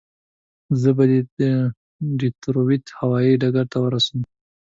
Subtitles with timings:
[0.81, 1.03] زه به
[1.37, 1.51] دې
[2.19, 4.21] ډیترویت هوایي ډګر ته ورسوم.